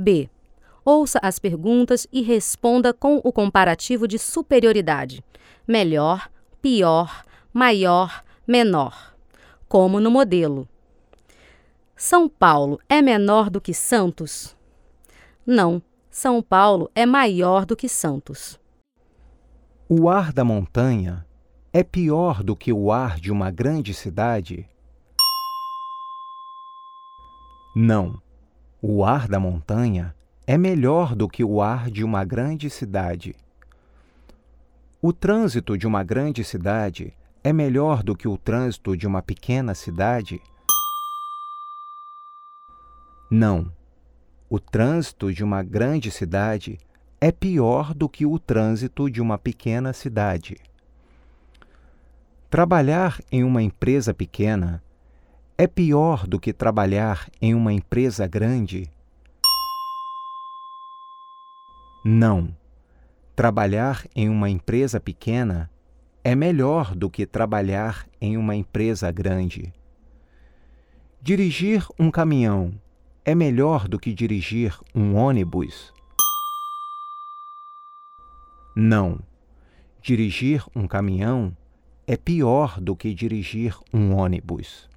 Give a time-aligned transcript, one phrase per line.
[0.00, 0.28] B.
[0.84, 5.22] Ouça as perguntas e responda com o comparativo de superioridade:
[5.68, 6.30] melhor,
[6.60, 9.14] pior, maior, menor.
[9.68, 10.68] Como no modelo.
[11.94, 14.56] São Paulo é menor do que Santos?
[15.46, 18.58] Não, São Paulo é maior do que Santos.
[19.88, 21.26] O ar da montanha
[21.72, 24.68] é pior do que o ar de uma grande cidade?
[27.76, 28.20] Não,
[28.82, 30.14] o ar da montanha
[30.46, 33.36] é melhor do que o ar de uma grande cidade.
[35.02, 39.74] O trânsito de uma grande cidade é melhor do que o trânsito de uma pequena
[39.74, 40.40] cidade?
[43.30, 43.70] Não.
[44.48, 46.78] O trânsito de uma grande cidade
[47.20, 50.56] é pior do que o trânsito de uma pequena cidade.
[52.48, 54.82] Trabalhar em uma empresa pequena
[55.60, 58.90] é pior do que trabalhar em uma empresa grande?
[62.02, 62.56] Não.
[63.36, 65.70] Trabalhar em uma empresa pequena
[66.24, 69.70] é melhor do que trabalhar em uma empresa grande.
[71.20, 72.72] Dirigir um caminhão
[73.22, 75.92] é melhor do que dirigir um ônibus?
[78.74, 79.20] Não.
[80.00, 81.54] Dirigir um caminhão
[82.06, 84.88] é pior do que dirigir um ônibus.